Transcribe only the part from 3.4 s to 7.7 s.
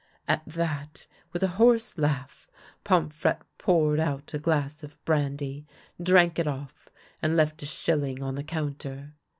poured out a glass of brandy, drank it off, and left a